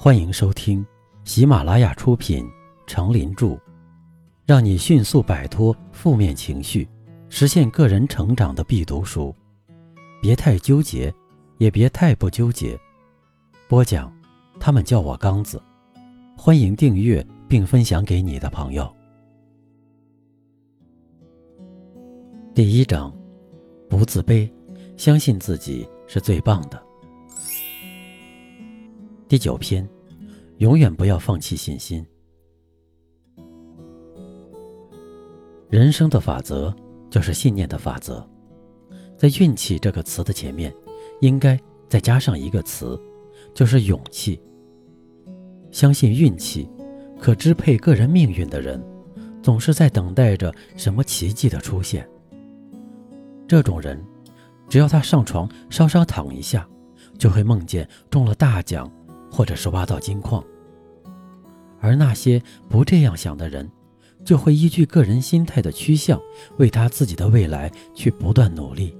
[0.00, 0.86] 欢迎收听
[1.24, 2.44] 喜马拉雅出品
[2.86, 3.46] 《成林著》，
[4.46, 6.88] 让你迅速摆脱负面情绪，
[7.28, 9.34] 实现个人成长的必读书。
[10.22, 11.12] 别太纠结，
[11.56, 12.78] 也别太不纠结。
[13.66, 14.16] 播讲，
[14.60, 15.60] 他们叫我刚子。
[16.36, 18.88] 欢迎订阅并分享给你的朋友。
[22.54, 23.12] 第一章，
[23.88, 24.48] 不自卑，
[24.96, 26.87] 相信自己是最棒的。
[29.28, 29.86] 第九篇，
[30.56, 32.02] 永远不要放弃信心。
[35.68, 36.74] 人生的法则
[37.10, 38.26] 就是信念的法则，
[39.18, 40.74] 在运气这个词的前面，
[41.20, 41.60] 应该
[41.90, 42.98] 再加上一个词，
[43.52, 44.40] 就是勇气。
[45.70, 46.66] 相信运气
[47.20, 48.82] 可支配个人命运的人，
[49.42, 52.08] 总是在等待着什么奇迹的出现。
[53.46, 54.02] 这种人，
[54.70, 56.66] 只要他上床稍稍躺一下，
[57.18, 58.90] 就会梦见中了大奖。
[59.30, 60.42] 或者是挖到金矿，
[61.80, 63.70] 而那些不这样想的人，
[64.24, 66.20] 就会依据个人心态的趋向，
[66.56, 68.96] 为他自己的未来去不断努力。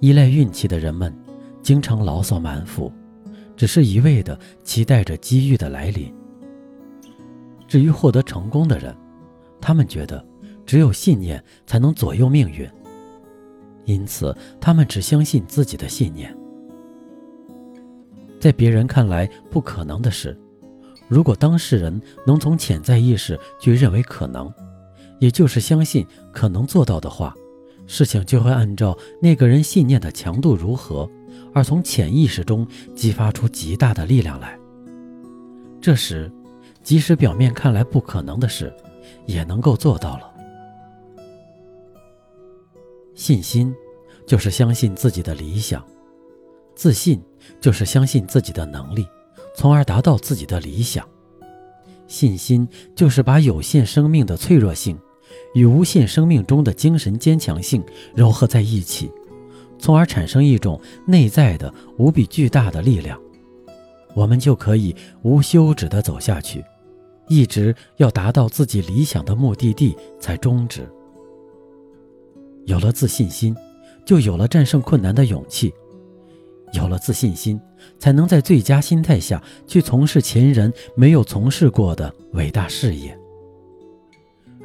[0.00, 1.16] 依赖运气的人们，
[1.62, 2.92] 经常牢骚满腹，
[3.56, 6.12] 只是一味的期待着机遇的来临。
[7.68, 8.94] 至于获得成功的人，
[9.60, 10.24] 他们觉得
[10.66, 12.68] 只有信念才能左右命运，
[13.84, 16.36] 因此他们只相信自己的信念。
[18.42, 20.36] 在别人看来不可能的事，
[21.06, 24.52] 如果当事人能从潜在意识去认为可能，
[25.20, 27.32] 也就是相信可能做到的话，
[27.86, 31.08] 事情就会按照那个人信念的强度如何，
[31.54, 34.58] 而从潜意识中激发出极大的力量来。
[35.80, 36.28] 这时，
[36.82, 38.74] 即使表面看来不可能的事，
[39.24, 40.28] 也能够做到了。
[43.14, 43.72] 信心，
[44.26, 45.80] 就是相信自己的理想。
[46.74, 47.22] 自信
[47.60, 49.06] 就是相信自己的能力，
[49.54, 51.06] 从而达到自己的理想。
[52.06, 54.98] 信心就是把有限生命的脆弱性
[55.54, 57.82] 与无限生命中的精神坚强性
[58.16, 59.10] 糅合在一起，
[59.78, 63.18] 从而产生一种内在的无比巨大的力量。
[64.14, 66.62] 我们就可以无休止地走下去，
[67.28, 70.86] 一直要达到自己理想的目的地才终止。
[72.66, 73.56] 有了自信心，
[74.04, 75.72] 就有了战胜困难的勇气。
[76.72, 77.60] 有了自信心，
[77.98, 83.16] 才能在最佳心态下去从事前人没有从事过的伟大事业。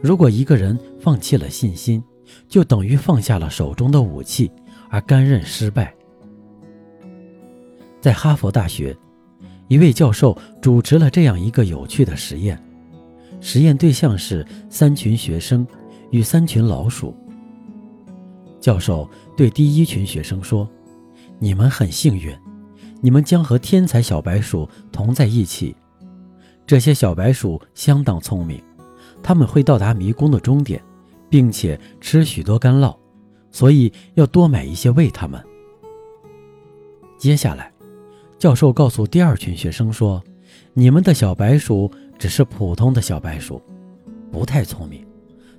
[0.02, 2.02] 如果一个人放弃了信心，
[2.48, 4.50] 就等于放下了手中的武器，
[4.90, 5.94] 而甘认失败。
[8.00, 8.96] 在哈佛大学，
[9.68, 12.62] 一位教授主持了这样一个有趣的实验，
[13.42, 15.68] 实验对象是三群学生
[16.12, 17.14] 与三群老鼠。
[18.62, 20.70] 教授对第一群学生说。
[21.40, 22.36] 你们很幸运，
[23.02, 25.76] 你们将和天才小白鼠同在一起。
[26.66, 28.62] 这些小白鼠相当聪明，
[29.22, 30.84] 他们会到达迷宫的终点，
[31.30, 32.96] 并且吃许多干酪，
[33.52, 35.42] 所以要多买一些喂它们。
[37.18, 37.72] 接下来，
[38.38, 40.22] 教授告诉第二群学生说
[40.74, 41.90] ：“你们的小白鼠
[42.20, 43.62] 只是普通的小白鼠，
[44.32, 45.06] 不太聪明，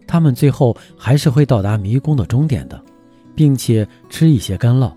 [0.07, 2.81] 它们最后还是会到达迷宫的终点的，
[3.35, 4.93] 并且吃一些干酪。”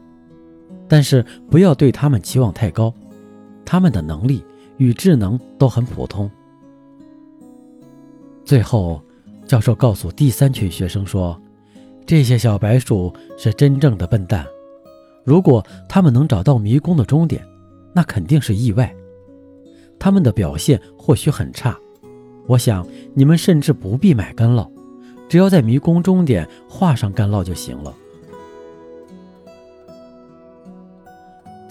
[0.91, 2.93] 但是不要对他们期望太高，
[3.63, 4.43] 他们的能力
[4.75, 6.29] 与智能都很普通。
[8.43, 9.01] 最后，
[9.45, 11.41] 教授告诉第三群学生说
[12.05, 14.45] ：“这些小白鼠是真正的笨蛋，
[15.23, 17.41] 如果他们能找到迷宫的终点，
[17.93, 18.93] 那肯定是意外。
[19.97, 21.73] 他们的表现或许很差，
[22.47, 24.69] 我想你们甚至不必买干酪，
[25.29, 27.95] 只要在迷宫终点画上干酪就行了。”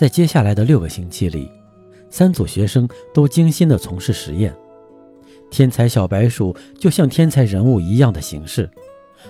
[0.01, 1.53] 在接下来的六个星期里，
[2.09, 4.51] 三组学生都精心地从事实验。
[5.51, 8.67] 天才小白鼠就像天才人物一样的形式，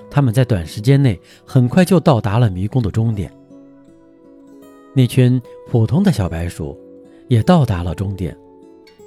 [0.09, 3.33] 他们在短时间内很快就到达了迷宫的终点。
[4.95, 6.79] 那群普通的小白鼠
[7.27, 8.39] 也到达了终点，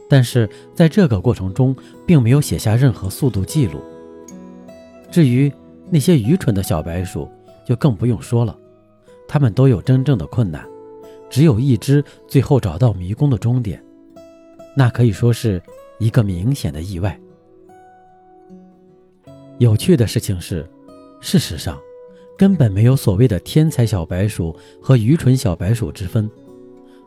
[0.09, 1.73] 但是在这个过程中
[2.05, 3.79] 并没有写下任何速度记录。
[5.09, 5.49] 至于
[5.89, 7.31] 那些愚蠢的小白鼠，
[7.65, 8.53] 就更不用说了，
[9.29, 10.67] 他们都有真正的困难。
[11.33, 13.83] 只有一只最后找到迷宫的终点，
[14.77, 15.59] 那可以说是
[15.97, 17.19] 一个明显的意外。
[19.57, 20.63] 有趣的事情是，
[21.21, 21.75] 事实上
[22.37, 26.29] 根本没有所谓的天才小白鼠和愚蠢小白鼠之分，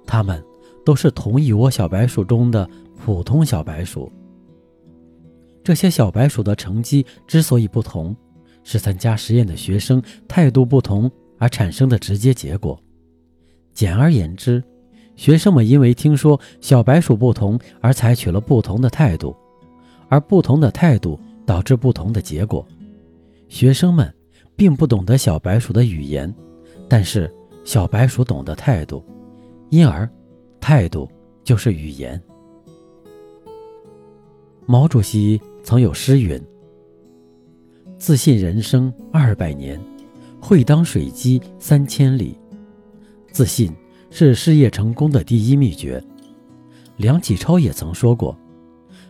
[0.05, 0.45] 它们
[0.85, 2.69] 都是同一窝小白鼠中的
[3.05, 4.11] 普通小白鼠。
[5.63, 8.17] 这些小白鼠的成绩之所以不同，
[8.65, 11.09] 是参加实验的学生态度不同
[11.39, 12.77] 而产生的直接结果。
[13.77, 14.65] 简而言之，
[15.17, 19.37] 学生们因为听说小白鼠不同而采取了不同的态度，
[20.09, 22.67] 而不同的态度导致不同的结果。
[23.51, 24.11] 学生们
[24.57, 26.35] 并不懂得小白鼠的语言，
[26.89, 27.31] 但是
[27.67, 29.05] 小白鼠懂得态度，
[29.69, 30.09] 因而
[30.59, 31.07] 态度
[31.45, 32.19] 就是语言。
[34.65, 36.43] 毛主席曾有诗云
[37.99, 39.79] ：“自信人生二百年，
[40.41, 42.39] 会当水击三千里。”
[43.37, 43.71] 自信。
[44.09, 46.03] 是事业成功的第一秘诀。
[46.97, 48.35] 梁启超也曾说过：“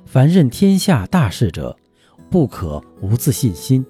[0.05, 1.77] 凡任天下大事者，
[2.29, 3.87] 不可无自信心。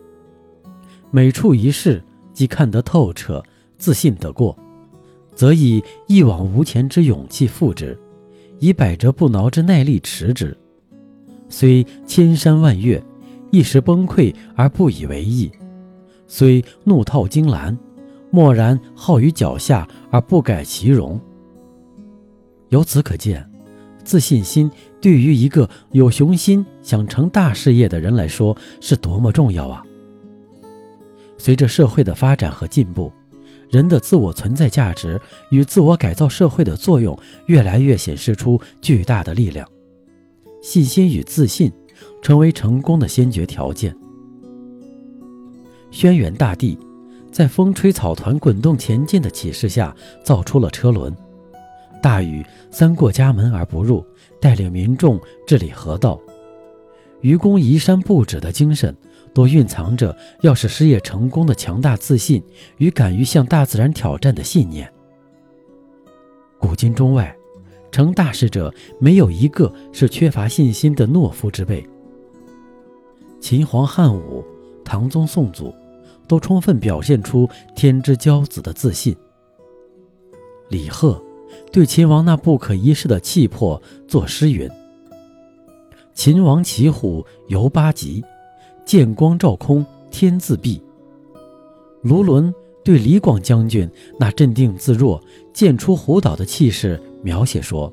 [1.10, 2.04] 每处一事，
[2.34, 3.42] 即看得透彻，
[3.78, 4.54] 自信得过，
[5.34, 7.98] 则以一往无前之勇气赴之，
[8.58, 10.54] 以百折不挠之耐力持之。
[11.48, 13.02] 虽千山万岳，
[13.52, 15.48] 一时崩溃而不以为意；
[16.26, 17.74] 虽怒套金兰。”
[18.30, 21.20] 默然耗于脚下而不改其容。
[22.68, 23.48] 由此可见，
[24.04, 24.70] 自信心
[25.00, 29.82] 对于一个有雄心想成大事业的人来说是多么重要啊！
[31.38, 33.12] 随着社会的发展和进步，
[33.70, 35.20] 人的自我存在价值
[35.50, 39.66] 与自我改造社会的作用越来越显示出巨大的力量。
[40.60, 41.72] 信心与自信
[42.20, 43.96] 成为成功的先决条件。
[45.92, 46.76] 轩辕大帝。
[47.36, 49.94] 在风吹草团滚动前进的启示下，
[50.24, 51.14] 造出了车轮。
[52.02, 54.02] 大禹三过家门而不入，
[54.40, 56.18] 带领民众治理河道。
[57.20, 58.96] 愚公移山不止的精神，
[59.34, 62.42] 都蕴藏着要使事业成功的强大自信
[62.78, 64.90] 与敢于向大自然挑战的信念。
[66.58, 67.36] 古今中外，
[67.92, 71.86] 成大事者没有一个是缺乏信心的懦夫之辈。
[73.42, 74.42] 秦皇汉武、
[74.82, 75.70] 唐宗宋祖。
[76.26, 79.16] 都充分表现出天之骄子的自信。
[80.68, 81.22] 李贺
[81.72, 84.68] 对秦王那不可一世的气魄作诗云
[86.12, 88.24] ：“秦王骑虎游八极，
[88.84, 90.82] 剑光照空天自闭。”
[92.02, 92.52] 卢纶
[92.84, 93.88] 对李广将军
[94.18, 95.22] 那镇定自若、
[95.52, 97.92] 剑出虎岛的气势描写说：“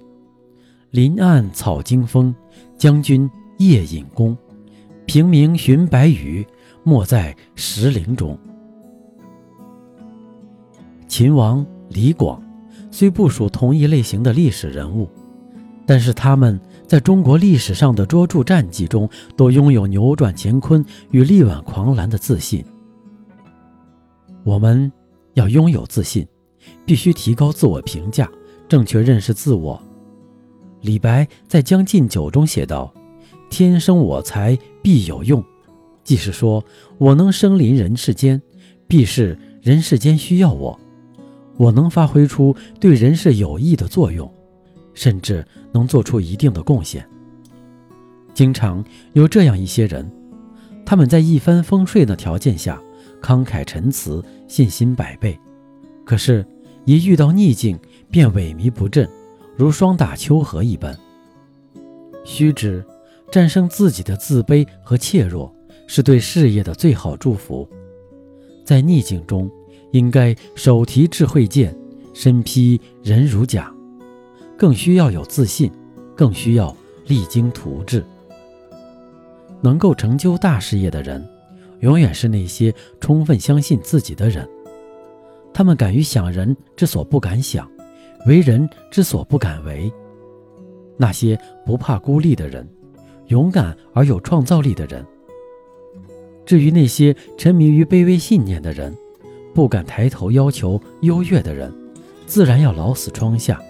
[0.92, 2.34] 林暗草惊风，
[2.78, 4.38] 将军夜引弓，
[5.06, 6.46] 平明寻白羽。”
[6.84, 8.38] 莫在石林中。
[11.08, 12.42] 秦王李广
[12.90, 15.08] 虽不属同一类型的历史人物，
[15.86, 22.64] 但是他们在中国历史上的卓著战绩中，都拥有扭转乾坤与力挽狂澜的自信。
[24.44, 24.92] 我们
[25.36, 26.28] 要拥有自信，
[26.86, 28.30] 必须提高自我评价，
[28.68, 29.82] 正确认识自我。
[30.82, 32.94] 李白在《将进酒》中写道
[33.50, 35.44] ：“天生我材必有用。”
[36.04, 36.64] 即是说，
[36.98, 38.42] 我能生临人世间，
[38.88, 40.78] 必是人世间需要我；
[41.58, 44.30] 我能发挥出对人世有益的作用，
[44.94, 47.08] 甚至能做出一定的贡献。
[48.34, 48.84] 经常
[49.14, 50.12] 有这样一些人，
[50.86, 52.82] 他们在一帆风顺的条件下
[53.22, 55.38] 慷慨陈词，信心百倍；
[56.04, 56.46] 可是，
[56.84, 57.80] 一遇到逆境
[58.12, 59.08] 便萎靡不振，
[59.56, 60.98] 如霜打秋荷一般。
[62.26, 62.84] 须知，
[63.32, 65.54] 战胜自己的自卑和怯弱。
[65.96, 67.70] 是对事业的最好祝福。
[68.66, 69.48] 在逆境中，
[69.92, 71.78] 应该手提智慧剑，
[72.16, 73.72] 身披忍辱甲，
[74.58, 75.72] 更需要有自信，
[76.16, 76.76] 更需要
[77.06, 78.04] 励精图治。
[79.62, 81.24] 能够成就大事业的人，
[81.82, 84.50] 永远是那些充分相信自己的人。
[85.54, 87.70] 他们敢于想人之所不敢想，
[88.26, 89.94] 为人之所不敢为。
[90.98, 92.68] 那些不怕孤立的人，
[93.28, 95.06] 勇敢而有创造力的人。
[96.46, 98.96] 至于那些沉迷于卑微信念的人，
[99.54, 101.74] 不敢抬头要求优越的人，
[102.26, 103.62] 自然要老死窗下，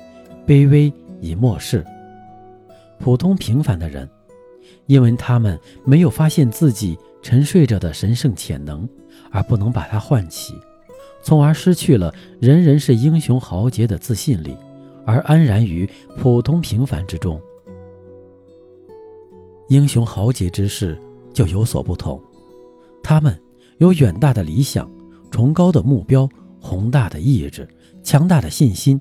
[0.47, 1.85] 卑微以漠视。
[2.99, 4.09] 普通平凡的人，
[4.85, 8.87] 因为他们没有发现自己沉睡着的神圣潜能，
[9.29, 10.53] 而不能把它唤起，
[11.21, 14.55] 从而失去了人人是英雄豪杰的自信力，
[15.05, 15.87] 而安然于
[16.17, 17.39] 普通平凡之中。
[19.69, 20.97] 英雄豪杰之事
[21.33, 22.21] 就有所不同。
[23.03, 23.38] 他们
[23.79, 24.89] 有远大的理想、
[25.29, 26.27] 崇高的目标、
[26.60, 27.67] 宏大的意志、
[28.01, 29.00] 强大的信心，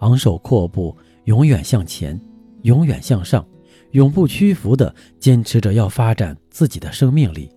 [0.00, 2.20] 昂首阔步，永远向前，
[2.62, 3.44] 永远向上，
[3.92, 7.50] 永不屈服地坚持着要发展自己的生命力，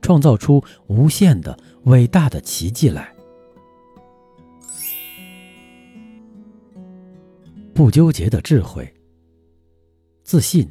[0.00, 3.14] 创造出无限的伟大的奇迹来。
[7.72, 8.92] 不纠结的智慧，
[10.24, 10.70] 自信，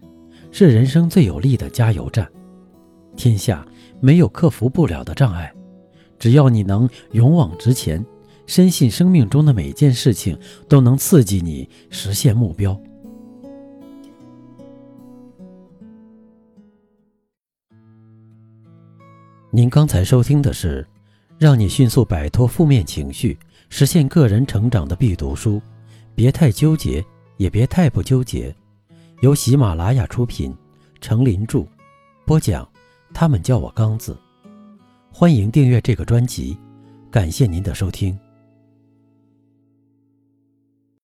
[0.52, 2.30] 是人生最有力的加油站。
[3.16, 3.66] 天下。
[4.04, 5.54] 没有克服不了的障碍，
[6.18, 8.04] 只要你能勇往直前，
[8.48, 10.36] 深信生命中的每件事情
[10.68, 12.76] 都能刺激你实现目标。
[19.52, 20.84] 您刚才收听的是，
[21.38, 23.38] 让你迅速摆脱负面情绪，
[23.70, 25.62] 实现个人成长的必读书。
[26.16, 27.06] 别太纠结，
[27.38, 28.52] 也别太不纠结。
[29.22, 30.52] 由喜马拉雅出品，
[31.00, 31.68] 程林著，
[32.26, 32.68] 播讲。
[33.14, 34.18] 他们叫我刚子。
[35.12, 36.58] 欢迎订阅这个专辑，
[37.12, 38.18] 感谢您的收听。